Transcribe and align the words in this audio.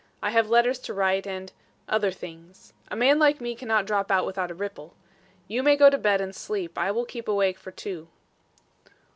I 0.19 0.31
have 0.31 0.49
letters 0.49 0.79
to 0.79 0.95
write 0.95 1.27
and 1.27 1.51
other 1.87 2.09
things. 2.09 2.73
A 2.89 2.95
man 2.95 3.19
like 3.19 3.39
me 3.39 3.53
cannot 3.53 3.85
drop 3.85 4.09
out 4.09 4.25
without 4.25 4.49
a 4.49 4.55
ripple. 4.55 4.95
You 5.47 5.61
may 5.61 5.75
go 5.75 5.91
to 5.91 5.97
bed 5.99 6.21
and 6.21 6.33
sleep. 6.35 6.75
I 6.75 6.89
will 6.89 7.05
keep 7.05 7.27
awake 7.27 7.59
for 7.59 7.69
two." 7.69 8.07